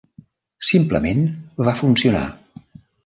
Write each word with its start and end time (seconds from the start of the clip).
Simplement 0.69 1.21
va 1.67 1.77
funcionar. 1.83 2.27